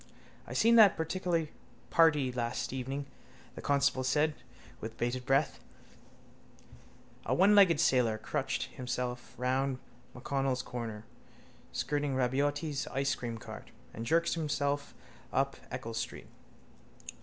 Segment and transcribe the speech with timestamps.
[0.47, 1.47] —I seen that particular
[1.91, 3.05] party last evening,
[3.53, 4.33] the constable said
[4.79, 5.59] with bated breath.
[7.27, 9.77] A onelegged sailor crutched himself round
[10.15, 11.05] MacConnell's corner,
[11.71, 14.95] skirting Rabaiotti's icecream car, and jerked himself
[15.31, 16.25] up Eccles street.